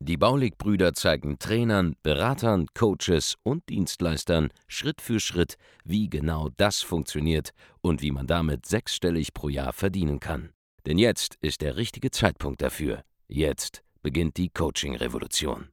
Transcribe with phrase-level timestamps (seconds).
[0.00, 7.50] Die Baulig-Brüder zeigen Trainern, Beratern, Coaches und Dienstleistern Schritt für Schritt, wie genau das funktioniert
[7.80, 10.50] und wie man damit sechsstellig pro Jahr verdienen kann.
[10.86, 13.02] Denn jetzt ist der richtige Zeitpunkt dafür.
[13.28, 15.68] Jetzt beginnt die Coaching-Revolution.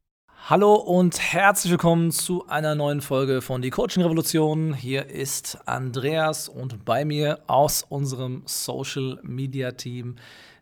[0.49, 4.73] Hallo und herzlich willkommen zu einer neuen Folge von Die Coaching Revolution.
[4.73, 10.15] Hier ist Andreas und bei mir aus unserem Social Media Team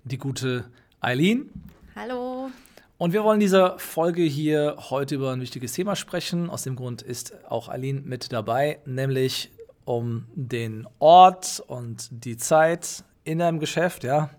[0.04, 0.66] die gute
[1.02, 1.52] Eileen.
[1.96, 2.50] Hallo.
[2.98, 6.50] Und wir wollen in dieser Folge hier heute über ein wichtiges Thema sprechen.
[6.50, 9.52] Aus dem Grund ist auch Aline mit dabei, nämlich
[9.84, 14.30] um den Ort und die Zeit in einem Geschäft, ja,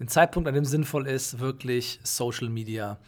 [0.00, 2.98] den Zeitpunkt, an dem sinnvoll ist, wirklich Social Media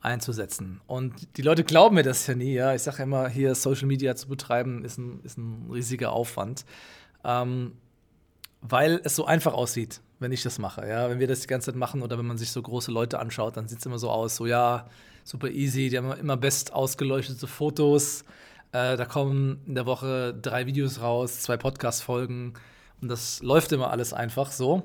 [0.00, 0.80] einzusetzen.
[0.86, 2.74] Und die Leute glauben mir das ja nie, ja.
[2.74, 6.64] Ich sage immer, hier Social Media zu betreiben, ist ein, ist ein riesiger Aufwand.
[7.22, 7.72] Ähm,
[8.60, 10.86] weil es so einfach aussieht wenn ich das mache.
[10.86, 13.18] Ja, wenn wir das die ganze Zeit machen oder wenn man sich so große Leute
[13.18, 14.86] anschaut, dann sieht es immer so aus, so ja,
[15.24, 18.22] super easy, die haben immer best ausgeleuchtete Fotos.
[18.72, 22.54] Äh, da kommen in der Woche drei Videos raus, zwei Podcast-Folgen
[23.00, 24.82] und das läuft immer alles einfach so.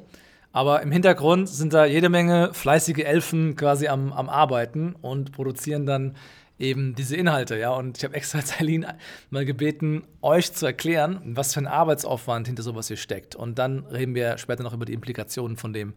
[0.51, 5.87] Aber im Hintergrund sind da jede Menge fleißige Elfen quasi am, am Arbeiten und produzieren
[5.87, 6.15] dann
[6.59, 7.71] eben diese Inhalte, ja.
[7.71, 8.85] Und ich habe extra Eileen
[9.29, 13.35] mal gebeten, euch zu erklären, was für ein Arbeitsaufwand hinter sowas hier steckt.
[13.35, 15.93] Und dann reden wir später noch über die Implikationen von dem,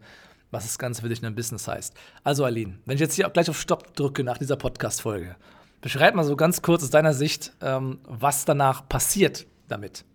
[0.51, 1.93] was das Ganze für dich in einem Business heißt.
[2.23, 5.35] Also, Aline, wenn ich jetzt hier gleich auf Stopp drücke nach dieser Podcast-Folge,
[5.81, 10.05] beschreib mal so ganz kurz aus deiner Sicht, ähm, was danach passiert damit.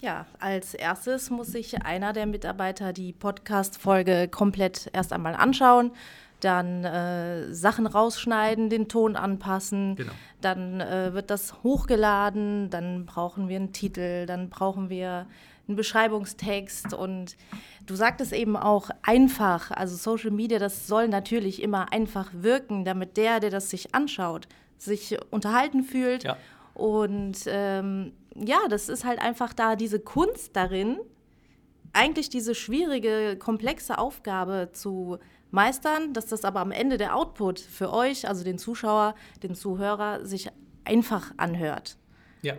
[0.00, 5.90] Ja, als erstes muss sich einer der Mitarbeiter die Podcast-Folge komplett erst einmal anschauen,
[6.40, 10.12] dann äh, Sachen rausschneiden, den Ton anpassen, genau.
[10.40, 15.26] dann äh, wird das hochgeladen, dann brauchen wir einen Titel, dann brauchen wir
[15.66, 17.36] einen Beschreibungstext und
[17.86, 23.16] du sagtest eben auch einfach, also Social Media, das soll natürlich immer einfach wirken, damit
[23.16, 26.36] der, der das sich anschaut, sich unterhalten fühlt ja.
[26.74, 30.98] und ähm, ja, das ist halt einfach da diese Kunst darin,
[31.92, 35.18] eigentlich diese schwierige, komplexe Aufgabe zu
[35.50, 40.24] meistern, dass das aber am Ende der Output für euch, also den Zuschauer, den Zuhörer,
[40.24, 40.48] sich
[40.84, 41.96] einfach anhört.
[42.42, 42.54] Ja.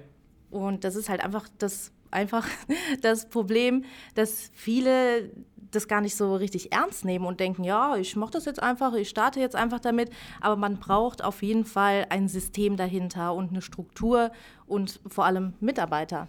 [0.50, 2.48] Und das ist halt einfach das, einfach
[3.02, 3.86] das Problem,
[4.16, 5.32] dass viele
[5.72, 8.94] das gar nicht so richtig ernst nehmen und denken, ja, ich mache das jetzt einfach,
[8.94, 10.10] ich starte jetzt einfach damit.
[10.42, 14.32] Aber man braucht auf jeden Fall ein System dahinter und eine Struktur
[14.66, 16.28] und vor allem Mitarbeiter.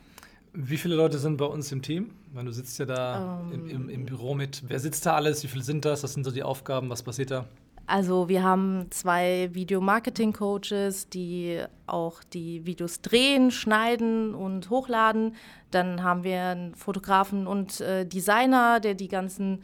[0.53, 2.11] Wie viele Leute sind bei uns im Team?
[2.33, 4.63] Weil du sitzt ja da um, im, im, im, Büro mit.
[4.67, 5.43] Wer sitzt da alles?
[5.43, 6.03] Wie viele sind das?
[6.03, 6.91] Was sind so die Aufgaben?
[6.91, 7.47] Was passiert da?
[7.87, 15.35] Also wir haben zwei Video-Marketing-Coaches, die auch die Videos drehen, schneiden und hochladen.
[15.73, 19.63] Dann haben wir einen Fotografen und äh, Designer, der die ganzen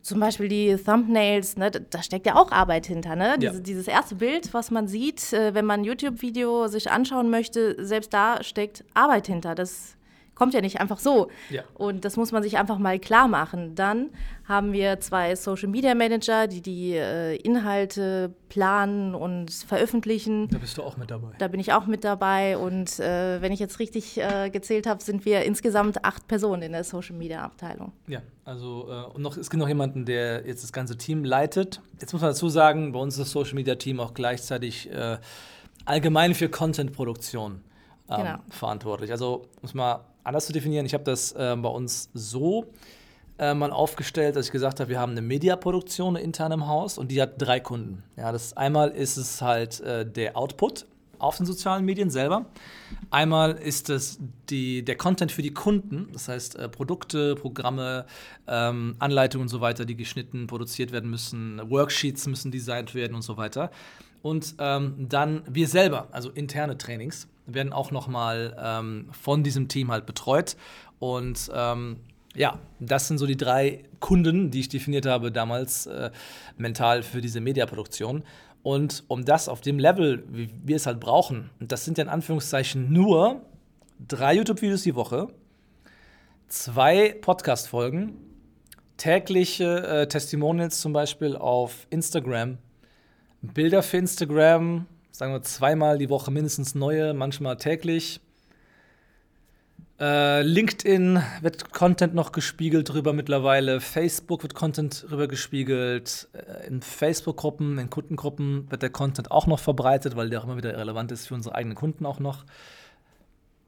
[0.00, 3.14] zum Beispiel die Thumbnails, ne, da steckt ja auch Arbeit hinter.
[3.14, 3.36] Ne?
[3.38, 3.60] Diese, ja.
[3.60, 8.12] Dieses erste Bild, was man sieht, äh, wenn man ein YouTube-Video sich anschauen möchte, selbst
[8.12, 9.54] da steckt Arbeit hinter.
[9.54, 9.96] Das
[10.34, 11.28] kommt ja nicht einfach so.
[11.50, 11.62] Ja.
[11.74, 13.74] Und das muss man sich einfach mal klar machen.
[13.74, 14.10] Dann
[14.44, 20.48] haben wir zwei Social Media Manager, die die äh, Inhalte planen und veröffentlichen.
[20.48, 21.28] Da bist du auch mit dabei.
[21.38, 22.56] Da bin ich auch mit dabei.
[22.58, 26.72] Und äh, wenn ich jetzt richtig äh, gezählt habe, sind wir insgesamt acht Personen in
[26.72, 27.92] der Social Media Abteilung.
[28.06, 31.80] Ja, also äh, und noch, es gibt noch jemanden, der jetzt das ganze Team leitet.
[32.00, 35.18] Jetzt muss man dazu sagen, bei uns ist das Social Media Team auch gleichzeitig äh,
[35.84, 37.62] allgemein für Content-Produktion
[38.08, 38.38] ähm, genau.
[38.50, 39.10] verantwortlich.
[39.10, 40.86] Also muss man anders zu definieren.
[40.86, 42.66] Ich habe das äh, bei uns so
[43.38, 47.08] äh, mal aufgestellt, dass ich gesagt habe, wir haben eine Mediaproduktion intern im Haus und
[47.10, 48.02] die hat drei Kunden.
[48.16, 50.86] Ja, das einmal ist es halt äh, der Output
[51.18, 52.46] auf den sozialen Medien selber.
[53.10, 54.18] Einmal ist es
[54.50, 58.06] die, der Content für die Kunden, das heißt äh, Produkte, Programme,
[58.48, 63.22] ähm, Anleitungen und so weiter, die geschnitten, produziert werden müssen, Worksheets müssen designt werden und
[63.22, 63.70] so weiter.
[64.22, 69.90] Und ähm, dann wir selber, also interne Trainings werden auch nochmal ähm, von diesem Team
[69.90, 70.56] halt betreut.
[70.98, 71.96] Und ähm,
[72.34, 76.10] ja, das sind so die drei Kunden, die ich definiert habe damals äh,
[76.56, 78.22] mental für diese Mediaproduktion.
[78.62, 82.10] Und um das auf dem Level, wie wir es halt brauchen, das sind ja in
[82.10, 83.42] Anführungszeichen nur
[84.06, 85.28] drei YouTube-Videos die Woche,
[86.46, 88.14] zwei Podcast-Folgen,
[88.96, 92.58] tägliche äh, Testimonials zum Beispiel auf Instagram,
[93.42, 98.20] Bilder für Instagram, sagen wir zweimal die Woche mindestens neue, manchmal täglich.
[100.00, 103.80] Äh, LinkedIn wird Content noch gespiegelt drüber mittlerweile.
[103.80, 106.28] Facebook wird Content drüber gespiegelt.
[106.32, 110.56] Äh, in Facebook-Gruppen, in Kundengruppen wird der Content auch noch verbreitet, weil der auch immer
[110.56, 112.44] wieder relevant ist für unsere eigenen Kunden auch noch.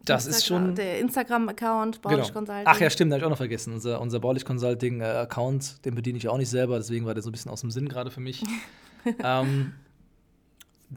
[0.05, 0.75] Das Instagram, ist schon.
[0.75, 2.33] Der Instagram-Account, Baulich genau.
[2.33, 2.65] Consulting.
[2.67, 3.73] Ach ja, stimmt, habe ich auch noch vergessen.
[3.75, 7.33] Unser, unser Baulich Consulting-Account, den bediene ich auch nicht selber, deswegen war der so ein
[7.33, 8.43] bisschen aus dem Sinn gerade für mich.
[9.23, 9.73] ähm,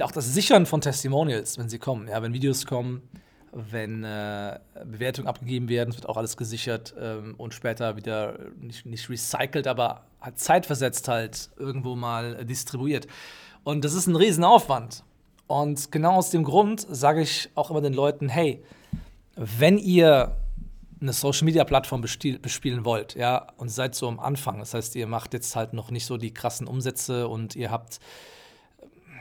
[0.01, 3.01] auch das Sichern von Testimonials, wenn sie kommen, ja, wenn Videos kommen,
[3.51, 9.09] wenn äh, Bewertungen abgegeben werden, wird auch alles gesichert ähm, und später wieder nicht, nicht
[9.09, 13.07] recycelt, aber halt zeitversetzt halt irgendwo mal distribuiert.
[13.63, 15.03] Und das ist ein Riesenaufwand.
[15.47, 18.63] Und genau aus dem Grund sage ich auch immer den Leuten, hey,
[19.35, 20.35] wenn ihr
[20.99, 25.07] eine Social Media Plattform bespielen wollt, ja, und seid so am Anfang, das heißt, ihr
[25.07, 27.99] macht jetzt halt noch nicht so die krassen Umsätze und ihr habt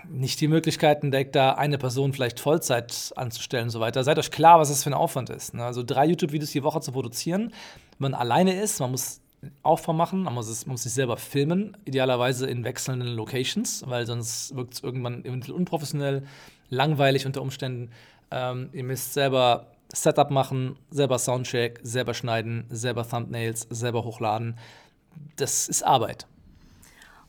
[0.09, 4.05] nicht die Möglichkeiten, direkt da eine Person vielleicht Vollzeit anzustellen und so weiter.
[4.05, 5.55] Seid euch klar, was das für ein Aufwand ist.
[5.55, 5.65] Ne?
[5.65, 7.53] Also drei YouTube-Videos die Woche zu produzieren,
[7.99, 9.21] wenn man alleine ist, man muss
[9.63, 14.07] Aufbau machen, man muss, es, man muss sich selber filmen, idealerweise in wechselnden Locations, weil
[14.07, 16.25] sonst wirkt es irgendwann eventuell unprofessionell,
[16.69, 17.91] langweilig unter Umständen.
[18.31, 24.59] Ähm, ihr müsst selber Setup machen, selber Soundcheck, selber schneiden, selber Thumbnails, selber hochladen.
[25.37, 26.27] Das ist Arbeit.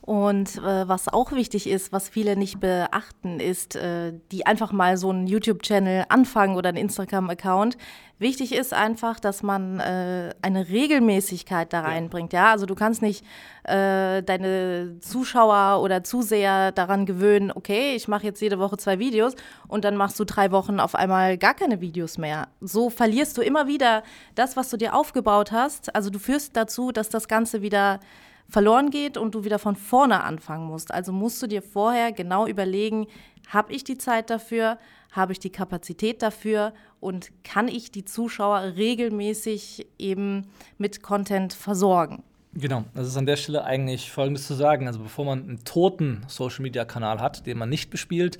[0.08, 4.96] Und äh, was auch wichtig ist, was viele nicht beachten, ist, äh, die einfach mal
[4.96, 7.76] so einen YouTube-Channel anfangen oder einen Instagram-Account.
[8.18, 12.32] Wichtig ist einfach, dass man äh, eine Regelmäßigkeit da reinbringt.
[12.32, 13.26] Ja, also du kannst nicht
[13.66, 19.36] äh, deine Zuschauer oder Zuseher daran gewöhnen, okay, ich mache jetzt jede Woche zwei Videos
[19.68, 22.48] und dann machst du drei Wochen auf einmal gar keine Videos mehr.
[22.62, 24.04] So verlierst du immer wieder
[24.36, 25.94] das, was du dir aufgebaut hast.
[25.94, 28.00] Also du führst dazu, dass das Ganze wieder
[28.50, 30.94] verloren geht und du wieder von vorne anfangen musst.
[30.94, 33.08] Also musst du dir vorher genau überlegen,
[33.50, 34.78] habe ich die Zeit dafür,
[35.12, 40.48] habe ich die Kapazität dafür und kann ich die Zuschauer regelmäßig eben
[40.78, 42.24] mit Content versorgen.
[42.54, 44.88] Genau, das ist an der Stelle eigentlich Folgendes zu sagen.
[44.88, 48.40] Also bevor man einen toten Social-Media-Kanal hat, den man nicht bespielt,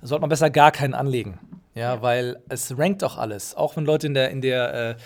[0.00, 1.38] sollte man besser gar keinen anlegen.
[1.74, 2.02] Ja, ja.
[2.02, 3.54] weil es rankt auch alles.
[3.54, 4.96] Auch wenn Leute in der, in der äh,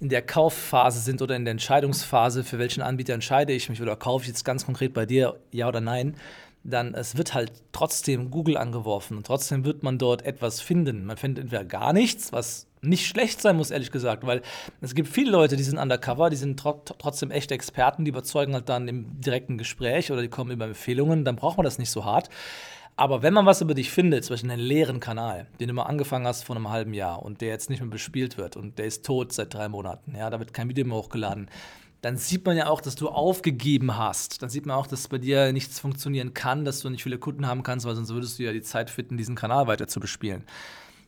[0.00, 3.96] in der Kaufphase sind oder in der Entscheidungsphase, für welchen Anbieter entscheide ich mich oder
[3.96, 6.16] kaufe ich jetzt ganz konkret bei dir, ja oder nein,
[6.64, 11.06] dann es wird halt trotzdem Google angeworfen und trotzdem wird man dort etwas finden.
[11.06, 14.42] Man findet entweder gar nichts, was nicht schlecht sein muss, ehrlich gesagt, weil
[14.80, 18.54] es gibt viele Leute, die sind undercover, die sind tro trotzdem echte Experten, die überzeugen
[18.54, 21.90] halt dann im direkten Gespräch oder die kommen über Empfehlungen, dann braucht man das nicht
[21.90, 22.28] so hart.
[22.98, 25.82] Aber wenn man was über dich findet, zum Beispiel einen leeren Kanal, den du mal
[25.82, 28.86] angefangen hast vor einem halben Jahr und der jetzt nicht mehr bespielt wird und der
[28.86, 31.50] ist tot seit drei Monaten, ja, da wird kein Video mehr hochgeladen,
[32.00, 34.42] dann sieht man ja auch, dass du aufgegeben hast.
[34.42, 37.46] Dann sieht man auch, dass bei dir nichts funktionieren kann, dass du nicht viele Kunden
[37.46, 40.44] haben kannst, weil sonst würdest du ja die Zeit finden, diesen Kanal weiter zu bespielen.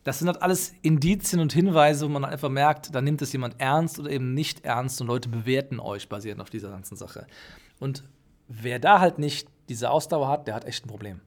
[0.05, 3.61] Das sind halt alles Indizien und Hinweise, wo man einfach merkt, da nimmt es jemand
[3.61, 7.27] ernst oder eben nicht ernst und Leute bewerten euch basierend auf dieser ganzen Sache.
[7.79, 8.05] Und
[8.49, 11.21] wer da halt nicht diese Ausdauer hat, der hat echt ein Problem.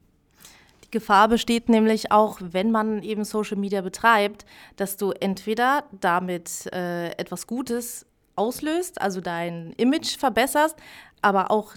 [0.92, 4.44] Gefahr besteht nämlich auch, wenn man eben Social Media betreibt,
[4.76, 8.06] dass du entweder damit äh, etwas Gutes
[8.36, 10.76] auslöst, also dein Image verbesserst,
[11.22, 11.74] aber auch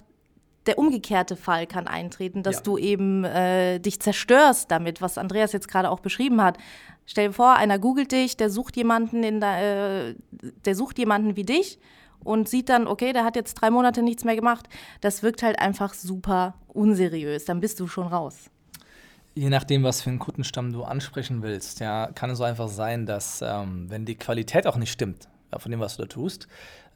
[0.66, 2.62] der umgekehrte Fall kann eintreten, dass ja.
[2.62, 6.58] du eben äh, dich zerstörst damit, was Andreas jetzt gerade auch beschrieben hat.
[7.06, 10.14] Stell dir vor, einer googelt dich, der sucht jemanden in der, äh,
[10.64, 11.78] der sucht jemanden wie dich
[12.22, 14.68] und sieht dann, okay, der hat jetzt drei Monate nichts mehr gemacht.
[15.00, 17.44] Das wirkt halt einfach super unseriös.
[17.44, 18.50] Dann bist du schon raus
[19.36, 23.06] je nachdem, was für einen Kundenstamm du ansprechen willst, ja, kann es so einfach sein,
[23.06, 26.48] dass ähm, wenn die Qualität auch nicht stimmt, ja, von dem, was du da tust,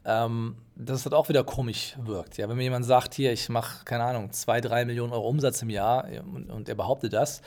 [0.03, 2.37] ähm, dass das auch wieder komisch wirkt.
[2.37, 5.61] Ja, wenn mir jemand sagt, hier, ich mache, keine Ahnung, zwei, drei Millionen Euro Umsatz
[5.61, 7.43] im Jahr und, und er behauptet das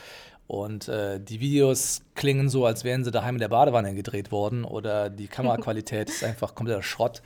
[0.47, 4.65] und äh, die Videos klingen so, als wären sie daheim in der Badewanne gedreht worden
[4.65, 7.21] oder die Kameraqualität ist einfach kompletter Schrott,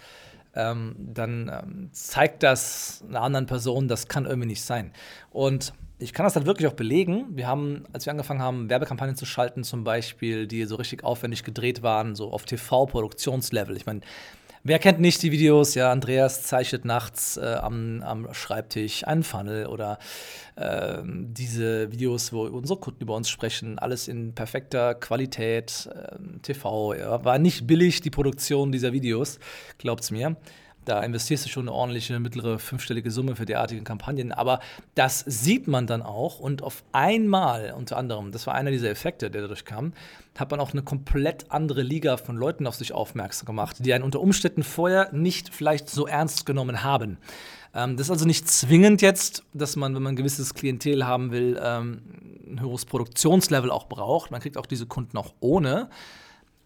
[0.59, 4.93] ähm, dann ähm, zeigt das einer anderen Person, das kann irgendwie nicht sein.
[5.31, 7.27] Und ich kann das halt wirklich auch belegen.
[7.31, 11.43] Wir haben, als wir angefangen haben, Werbekampagnen zu schalten, zum Beispiel, die so richtig aufwendig
[11.43, 13.77] gedreht waren, so auf TV-Produktionslevel.
[13.77, 14.01] Ich meine,
[14.65, 15.75] wer kennt nicht die Videos?
[15.75, 19.99] Ja, Andreas zeichnet nachts äh, am, am, Schreibtisch einen Funnel oder
[20.57, 26.95] äh, diese Videos, wo unsere Kunden über uns sprechen, alles in perfekter Qualität, äh, TV.
[26.95, 29.39] Ja, war nicht billig, die Produktion dieser Videos,
[29.79, 30.37] glaubt's mir.
[30.89, 34.33] Da investierst du schon eine ordentliche mittlere fünfstellige Summe für derartige Kampagnen.
[34.33, 34.61] Aber
[34.95, 36.41] das sieht man dann auch.
[36.41, 39.93] Und auf einmal, unter anderem, das war einer dieser Effekte, der dadurch kam,
[40.39, 44.03] hat man auch eine komplett andere Liga von Leuten auf sich aufmerksam gemacht, die einen
[44.03, 47.19] unter Umständen vorher nicht vielleicht so ernst genommen haben.
[47.75, 51.33] Ähm, das ist also nicht zwingend jetzt, dass man, wenn man ein gewisses Klientel haben
[51.33, 52.01] will, ähm,
[52.51, 54.31] ein höheres Produktionslevel auch braucht.
[54.31, 55.91] Man kriegt auch diese Kunden auch ohne.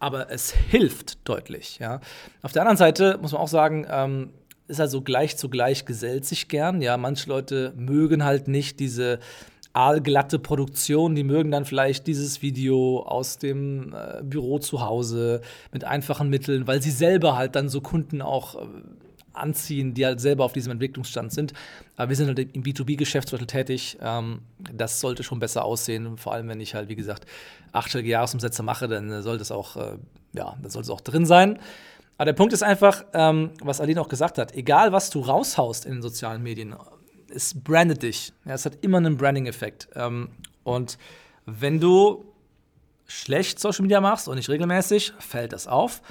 [0.03, 1.79] Aber es hilft deutlich.
[1.79, 2.01] Ja.
[2.41, 4.31] Auf der anderen Seite muss man auch sagen, ähm,
[4.67, 6.81] ist also gleich zu gleich gesellt sich gern.
[6.81, 9.19] Ja, manche Leute mögen halt nicht diese
[9.71, 15.41] aalglatte Produktion, die mögen dann vielleicht dieses Video aus dem äh, Büro zu Hause
[15.71, 18.67] mit einfachen Mitteln, weil sie selber halt dann so Kunden auch äh,
[19.33, 21.53] anziehen, die halt selber auf diesem Entwicklungsstand sind.
[21.95, 23.97] Aber wir sind halt im B2B-Geschäftsviertel tätig.
[24.01, 26.17] Ähm, das sollte schon besser aussehen.
[26.17, 27.25] Vor allem, wenn ich halt, wie gesagt,
[27.71, 29.97] achtstellige Jahresumsätze mache, dann sollte es auch, äh,
[30.33, 31.59] ja, dann sollte es auch drin sein.
[32.17, 35.85] Aber der Punkt ist einfach, ähm, was Aline auch gesagt hat, egal was du raushaust
[35.85, 36.75] in den sozialen Medien,
[37.33, 38.33] es brandet dich.
[38.45, 39.89] Ja, es hat immer einen Branding-Effekt.
[39.95, 40.29] Ähm,
[40.63, 40.97] und
[41.45, 42.25] wenn du
[43.05, 46.01] schlecht Social Media machst und nicht regelmäßig, fällt das auf.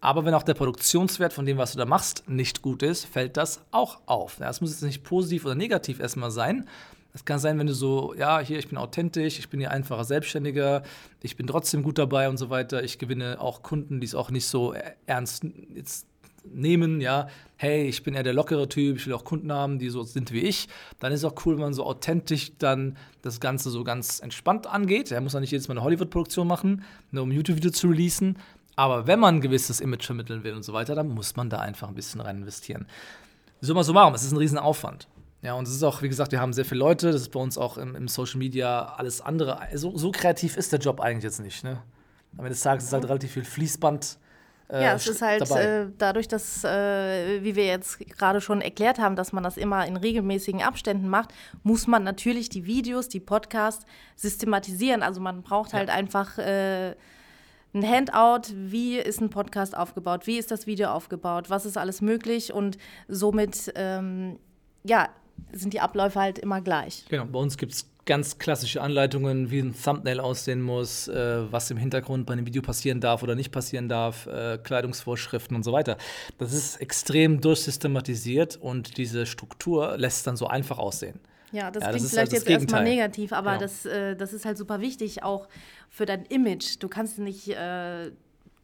[0.00, 3.36] Aber wenn auch der Produktionswert von dem, was du da machst, nicht gut ist, fällt
[3.36, 4.38] das auch auf.
[4.40, 6.66] Ja, es muss jetzt nicht positiv oder negativ erstmal sein.
[7.12, 10.04] Es kann sein, wenn du so, ja, hier, ich bin authentisch, ich bin hier einfacher
[10.04, 10.84] Selbstständiger,
[11.22, 12.82] ich bin trotzdem gut dabei und so weiter.
[12.84, 14.74] Ich gewinne auch Kunden, die es auch nicht so
[15.06, 16.06] ernst jetzt
[16.44, 19.90] nehmen, ja, hey, ich bin eher der lockere Typ, ich will auch Kunden haben, die
[19.90, 23.40] so sind wie ich, dann ist es auch cool, wenn man so authentisch dann das
[23.40, 25.10] Ganze so ganz entspannt angeht.
[25.10, 28.38] Er muss ja nicht jedes Mal eine Hollywood-Produktion machen, nur um ein YouTube-Video zu releasen.
[28.76, 31.58] Aber wenn man ein gewisses Image vermitteln will und so weiter, dann muss man da
[31.58, 32.86] einfach ein bisschen rein investieren.
[33.60, 35.06] So mal so warum, es ist ein Riesenaufwand.
[35.42, 37.40] Ja, und es ist auch, wie gesagt, wir haben sehr viele Leute, das ist bei
[37.40, 39.58] uns auch im, im Social Media alles andere.
[39.74, 41.64] So, so, kreativ ist der Job eigentlich jetzt nicht.
[41.64, 41.82] Ne?
[42.32, 44.18] Am Ende des Tages ist halt relativ viel Fließband
[44.70, 49.00] äh, ja, es ist halt äh, dadurch, dass, äh, wie wir jetzt gerade schon erklärt
[49.00, 51.34] haben, dass man das immer in regelmäßigen Abständen macht,
[51.64, 53.84] muss man natürlich die Videos, die Podcasts
[54.14, 55.02] systematisieren.
[55.02, 55.94] Also man braucht halt ja.
[55.94, 56.94] einfach äh,
[57.72, 62.00] ein Handout, wie ist ein Podcast aufgebaut, wie ist das Video aufgebaut, was ist alles
[62.00, 64.38] möglich und somit, ähm,
[64.84, 65.08] ja,
[65.52, 67.04] sind die Abläufe halt immer gleich.
[67.08, 71.70] Genau, bei uns gibt es ganz klassische Anleitungen, wie ein Thumbnail aussehen muss, äh, was
[71.70, 75.72] im Hintergrund bei einem Video passieren darf oder nicht passieren darf, äh, Kleidungsvorschriften und so
[75.72, 75.96] weiter.
[76.38, 81.20] Das ist extrem durchsystematisiert und diese Struktur lässt es dann so einfach aussehen.
[81.52, 83.62] Ja, das ja, klingt das vielleicht halt jetzt erstmal negativ, aber genau.
[83.62, 85.48] das, äh, das ist halt super wichtig, auch
[85.88, 86.76] für dein Image.
[86.78, 88.10] Du kannst nicht äh,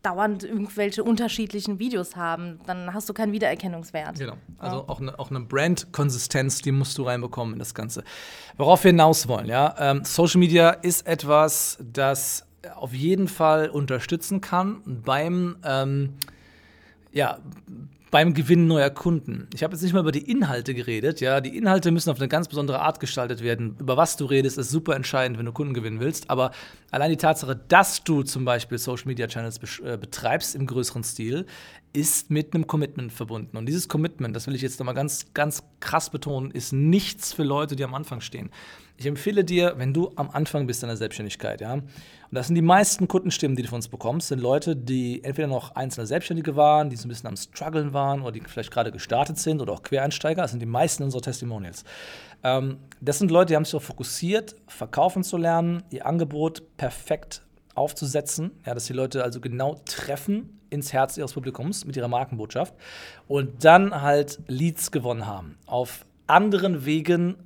[0.02, 4.18] dauernd irgendwelche unterschiedlichen Videos haben, dann hast du keinen Wiedererkennungswert.
[4.18, 4.36] Genau.
[4.58, 4.88] Also ja.
[4.88, 8.04] auch eine, auch eine Brand-Konsistenz, die musst du reinbekommen in das Ganze.
[8.56, 9.74] Worauf wir hinaus wollen, ja.
[9.78, 16.14] Ähm, Social Media ist etwas, das auf jeden Fall unterstützen kann beim ähm,
[17.16, 17.38] ja,
[18.10, 19.48] beim Gewinnen neuer Kunden.
[19.54, 21.20] Ich habe jetzt nicht mal über die Inhalte geredet.
[21.20, 23.76] Ja, die Inhalte müssen auf eine ganz besondere Art gestaltet werden.
[23.78, 26.30] Über was du redest, ist super entscheidend, wenn du Kunden gewinnen willst.
[26.30, 26.52] Aber
[26.90, 31.46] allein die Tatsache, dass du zum Beispiel Social Media Channels äh, betreibst im größeren Stil,
[31.92, 33.56] ist mit einem Commitment verbunden.
[33.56, 37.44] Und dieses Commitment, das will ich jetzt nochmal ganz, ganz krass betonen, ist nichts für
[37.44, 38.50] Leute, die am Anfang stehen.
[38.98, 41.74] Ich empfehle dir, wenn du am Anfang bist deiner Selbstständigkeit, ja,
[42.30, 45.48] und das sind die meisten Kundenstimmen, die du von uns bekommst, sind Leute, die entweder
[45.48, 48.90] noch einzelne Selbstständige waren, die so ein bisschen am Struggeln waren oder die vielleicht gerade
[48.90, 50.42] gestartet sind oder auch Quereinsteiger.
[50.42, 51.84] Das sind die meisten unserer Testimonials.
[52.42, 57.42] Ähm, das sind Leute, die haben sich darauf fokussiert, verkaufen zu lernen, ihr Angebot perfekt
[57.74, 62.74] aufzusetzen, ja, dass die Leute also genau treffen ins Herz ihres Publikums mit ihrer Markenbotschaft
[63.28, 67.36] und dann halt Leads gewonnen haben auf anderen Wegen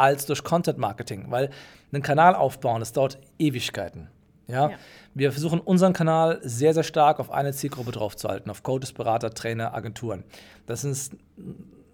[0.00, 1.50] als durch Content Marketing, weil
[1.92, 4.08] einen Kanal aufbauen, das dauert Ewigkeiten.
[4.48, 4.70] Ja?
[4.70, 4.76] ja?
[5.14, 9.74] Wir versuchen unseren Kanal sehr, sehr stark auf eine Zielgruppe draufzuhalten, auf Coaches, Berater, Trainer,
[9.74, 10.24] Agenturen.
[10.66, 11.14] Das ist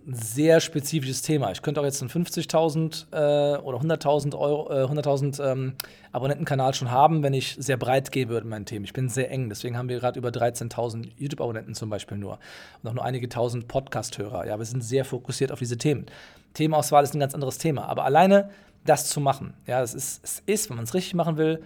[0.06, 1.50] ein sehr spezifisches Thema.
[1.50, 5.74] Ich könnte auch jetzt einen 50.000 äh, oder 100.000 Euro, äh, 100.000 ähm,
[6.12, 8.84] Abonnentenkanal schon haben, wenn ich sehr breit gehen würde in meinen Themen.
[8.84, 12.38] Ich bin sehr eng, deswegen haben wir gerade über 13.000 YouTube-Abonnenten zum Beispiel nur
[12.82, 14.46] und auch nur einige tausend Podcast-Hörer.
[14.46, 16.06] Ja, wir sind sehr fokussiert auf diese Themen.
[16.56, 18.50] Themauswahl ist ein ganz anderes Thema, aber alleine
[18.84, 21.62] das zu machen, ja, das ist, es ist, wenn man es richtig machen will,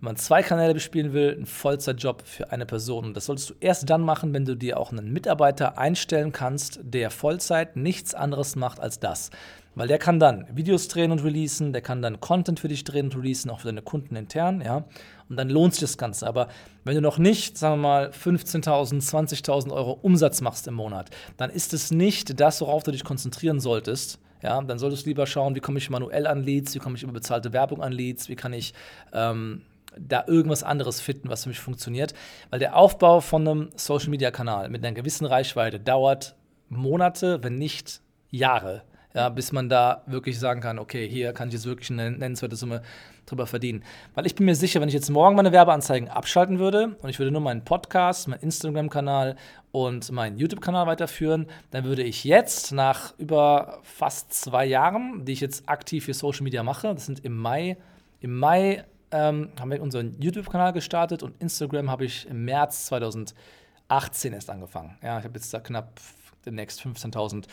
[0.00, 3.06] wenn man zwei Kanäle bespielen will, ein Vollzeitjob für eine Person.
[3.06, 6.78] Und das solltest du erst dann machen, wenn du dir auch einen Mitarbeiter einstellen kannst,
[6.82, 9.30] der Vollzeit nichts anderes macht als das.
[9.74, 13.06] Weil der kann dann Videos drehen und releasen, der kann dann Content für dich drehen
[13.06, 14.84] und releasen, auch für deine Kunden intern, ja.
[15.28, 16.26] Und dann lohnt sich das Ganze.
[16.26, 16.48] Aber
[16.84, 21.50] wenn du noch nicht, sagen wir mal, 15.000, 20.000 Euro Umsatz machst im Monat, dann
[21.50, 24.20] ist es nicht das, worauf du dich konzentrieren solltest.
[24.42, 27.02] Ja, dann solltest du lieber schauen, wie komme ich manuell an Leads, wie komme ich
[27.02, 28.74] über bezahlte Werbung an Leads, wie kann ich
[29.14, 29.62] ähm,
[29.98, 32.12] da irgendwas anderes finden, was für mich funktioniert.
[32.50, 36.36] Weil der Aufbau von einem Social Media Kanal mit einer gewissen Reichweite dauert
[36.68, 38.82] Monate, wenn nicht Jahre.
[39.14, 42.56] Ja, bis man da wirklich sagen kann, okay, hier kann ich jetzt wirklich eine nennenswerte
[42.56, 42.82] Summe
[43.26, 43.84] drüber verdienen.
[44.14, 47.20] Weil ich bin mir sicher, wenn ich jetzt morgen meine Werbeanzeigen abschalten würde und ich
[47.20, 49.36] würde nur meinen Podcast, meinen Instagram-Kanal
[49.70, 55.40] und meinen YouTube-Kanal weiterführen, dann würde ich jetzt nach über fast zwei Jahren, die ich
[55.40, 57.76] jetzt aktiv für Social Media mache, das sind im Mai,
[58.20, 64.32] im Mai ähm, haben wir unseren YouTube-Kanal gestartet und Instagram habe ich im März 2018
[64.32, 64.98] erst angefangen.
[65.02, 66.00] Ja, ich habe jetzt da knapp
[66.46, 67.44] demnächst 15.000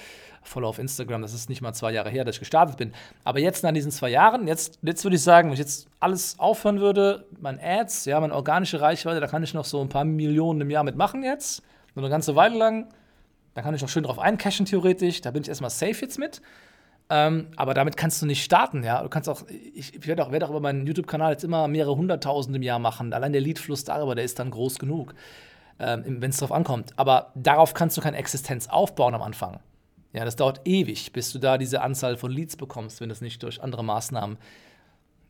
[0.43, 1.21] Follower auf Instagram.
[1.21, 2.93] Das ist nicht mal zwei Jahre her, dass ich gestartet bin.
[3.23, 6.39] Aber jetzt nach diesen zwei Jahren, jetzt, jetzt würde ich sagen, wenn ich jetzt alles
[6.39, 10.05] aufhören würde, mein Ads, ja, meine organische Reichweite, da kann ich noch so ein paar
[10.05, 11.63] Millionen im Jahr mitmachen jetzt.
[11.95, 12.87] Nur eine ganze Weile lang.
[13.53, 15.21] Da kann ich noch schön drauf eincashen, theoretisch.
[15.21, 16.41] Da bin ich erstmal safe jetzt mit.
[17.09, 19.03] Ähm, aber damit kannst du nicht starten, ja.
[19.03, 19.43] Du kannst auch,
[19.73, 22.79] ich, ich werde auch, werd auch über meinen YouTube-Kanal jetzt immer mehrere hunderttausend im Jahr
[22.79, 23.11] machen.
[23.11, 25.13] Allein der Leadfluss darüber, der ist dann groß genug
[25.81, 26.93] ähm, wenn es darauf ankommt.
[26.95, 29.59] Aber darauf kannst du keine Existenz aufbauen am Anfang.
[30.13, 33.21] Ja, das dauert ewig, bis du da diese Anzahl von Leads bekommst, wenn du es
[33.21, 34.37] nicht durch andere Maßnahmen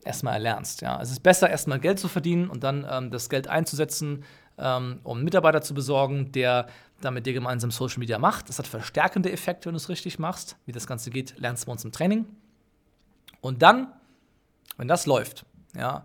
[0.04, 0.82] erstmal erlernst.
[0.82, 1.00] Ja.
[1.00, 4.24] Es ist besser, erstmal Geld zu verdienen und dann ähm, das Geld einzusetzen,
[4.58, 6.66] ähm, um einen Mitarbeiter zu besorgen, der
[7.00, 8.48] dann mit dir gemeinsam Social Media macht.
[8.48, 10.56] Das hat verstärkende Effekte, wenn du es richtig machst.
[10.66, 12.26] Wie das Ganze geht, lernst du bei uns im Training.
[13.40, 13.88] Und dann,
[14.76, 16.04] wenn das läuft, ja,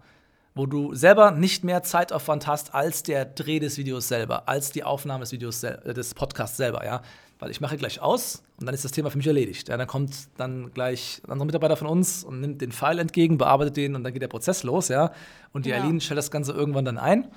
[0.58, 4.84] wo du selber nicht mehr Zeitaufwand hast als der Dreh des Videos selber, als die
[4.84, 7.02] Aufnahme des Videos äh, des Podcasts selber, ja.
[7.40, 9.70] Weil ich mache gleich aus und dann ist das Thema für mich erledigt.
[9.70, 13.38] Ja, dann kommt dann gleich ein anderer Mitarbeiter von uns und nimmt den File entgegen,
[13.38, 15.12] bearbeitet den und dann geht der Prozess los, ja.
[15.54, 15.78] Und die ja.
[15.78, 17.28] Aline stellt das Ganze irgendwann dann ein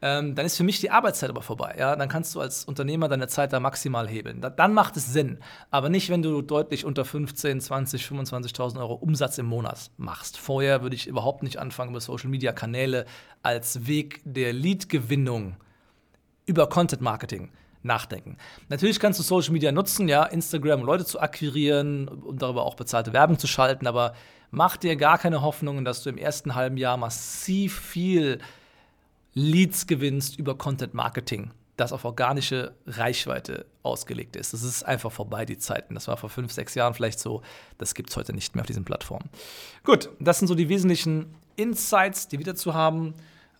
[0.00, 1.74] ähm, dann ist für mich die Arbeitszeit aber vorbei.
[1.78, 1.96] Ja?
[1.96, 4.40] Dann kannst du als Unternehmer deine Zeit da maximal hebeln.
[4.40, 5.38] Da, dann macht es Sinn.
[5.70, 10.38] Aber nicht, wenn du deutlich unter 15, 20, 25.000 Euro Umsatz im Monat machst.
[10.38, 13.06] Vorher würde ich überhaupt nicht anfangen, über Social-Media-Kanäle
[13.42, 15.56] als Weg der Lead-Gewinnung
[16.46, 17.50] über Content-Marketing
[17.82, 18.36] nachdenken.
[18.68, 22.74] Natürlich kannst du Social Media nutzen, ja, Instagram, um Leute zu akquirieren und darüber auch
[22.74, 24.14] bezahlte Werbung zu schalten, aber
[24.50, 28.38] mach dir gar keine Hoffnungen, dass du im ersten halben Jahr massiv viel
[29.38, 34.52] Leads gewinnst über Content Marketing, das auf organische Reichweite ausgelegt ist.
[34.52, 35.94] Das ist einfach vorbei, die Zeiten.
[35.94, 37.42] Das war vor fünf, sechs Jahren vielleicht so.
[37.78, 39.30] Das gibt es heute nicht mehr auf diesen Plattformen.
[39.84, 43.14] Gut, das sind so die wesentlichen Insights, die wieder zu haben.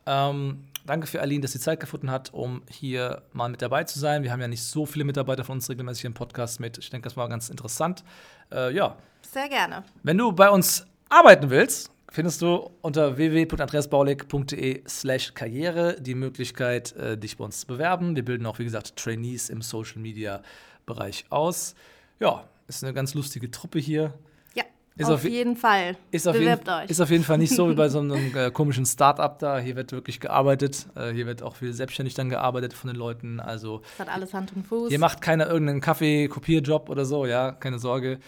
[0.04, 4.00] Ähm, danke für Aline, dass sie Zeit gefunden hat, um hier mal mit dabei zu
[4.00, 4.24] sein.
[4.24, 6.76] Wir haben ja nicht so viele Mitarbeiter von uns regelmäßig im Podcast mit.
[6.78, 8.02] Ich denke, das war ganz interessant.
[8.50, 8.96] Äh, ja.
[9.22, 9.84] Sehr gerne.
[10.02, 17.18] Wenn du bei uns arbeiten willst, findest du unter www.andreasbaulig.de slash karriere die Möglichkeit, äh,
[17.18, 18.16] dich bei uns zu bewerben.
[18.16, 21.74] Wir bilden auch, wie gesagt, Trainees im Social-Media-Bereich aus.
[22.20, 24.14] Ja, ist eine ganz lustige Truppe hier.
[24.54, 24.64] Ja,
[24.96, 25.96] ist auf, auf jeden Fall.
[26.10, 26.90] Ist auf Bewerbt jeden, euch.
[26.90, 29.58] Ist auf jeden Fall nicht so wie bei so einem äh, komischen Start-up da.
[29.58, 30.86] Hier wird wirklich gearbeitet.
[30.94, 33.38] Äh, hier wird auch viel selbstständig dann gearbeitet von den Leuten.
[33.40, 34.88] Also, das hat alles Hand und Fuß.
[34.88, 38.18] Hier macht keiner irgendeinen Kaffee-Kopierjob oder so, ja, keine Sorge.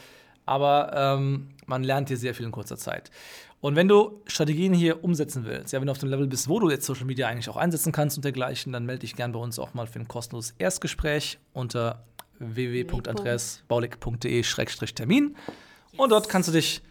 [0.47, 3.11] Aber ähm, man lernt hier sehr viel in kurzer Zeit.
[3.61, 6.59] Und wenn du Strategien hier umsetzen willst, ja, wenn du auf dem Level bist, wo
[6.61, 9.39] du jetzt Social Media eigentlich auch einsetzen kannst und dergleichen, dann melde dich gerne bei
[9.39, 12.05] uns auch mal für ein kostenloses Erstgespräch unter
[12.39, 15.37] www.andreasbaulig.de-termin.
[15.97, 16.83] Und dort kannst du dich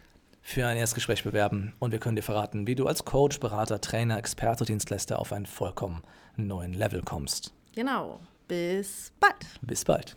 [0.42, 4.18] für ein Erstgespräch bewerben und wir können dir verraten, wie du als Coach, Berater, Trainer,
[4.18, 6.02] Experte, Dienstleister auf einen vollkommen
[6.36, 7.52] neuen Level kommst.
[7.74, 8.20] Genau.
[8.48, 9.46] Bis bald.
[9.62, 10.16] Bis bald.